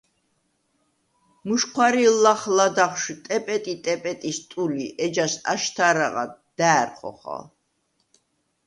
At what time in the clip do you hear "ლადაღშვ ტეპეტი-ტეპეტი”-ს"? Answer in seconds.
2.57-4.39